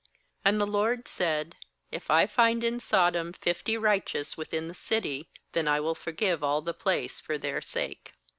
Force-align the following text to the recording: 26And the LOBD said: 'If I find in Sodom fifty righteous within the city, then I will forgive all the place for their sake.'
26And 0.47 0.57
the 0.57 0.65
LOBD 0.65 1.07
said: 1.07 1.55
'If 1.91 2.09
I 2.09 2.25
find 2.25 2.63
in 2.63 2.79
Sodom 2.79 3.33
fifty 3.33 3.77
righteous 3.77 4.35
within 4.35 4.67
the 4.67 4.73
city, 4.73 5.29
then 5.51 5.67
I 5.67 5.79
will 5.79 5.93
forgive 5.93 6.43
all 6.43 6.63
the 6.63 6.73
place 6.73 7.21
for 7.21 7.37
their 7.37 7.61
sake.' 7.61 8.11